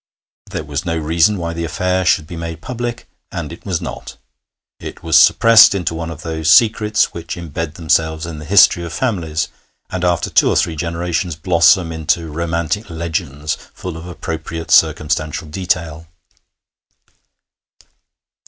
[0.49, 4.17] There was no reason why the affair should be made public, and it was not.
[4.79, 8.93] It was suppressed into one of those secrets which embed themselves in the history of
[8.93, 9.49] families,
[9.91, 16.07] and after two or three generations blossom into romantic legends full of appropriate circumstantial detail.